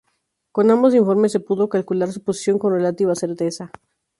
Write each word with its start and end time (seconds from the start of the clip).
Con 0.51 0.71
ambos 0.71 0.95
informes 0.95 1.31
se 1.31 1.39
pudo 1.39 1.69
calcular 1.69 2.11
su 2.11 2.23
posición 2.23 2.57
con 2.57 2.73
relativa 2.73 3.13
certeza. 3.13 3.69